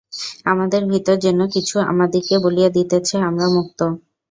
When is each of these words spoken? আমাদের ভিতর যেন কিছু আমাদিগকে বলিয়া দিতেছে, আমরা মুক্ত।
আমাদের 0.45 0.81
ভিতর 0.91 1.15
যেন 1.17 1.39
কিছু 1.47 1.75
আমাদিগকে 1.91 2.35
বলিয়া 2.43 2.69
দিতেছে, 2.69 3.15
আমরা 3.29 3.45
মুক্ত। 3.55 3.79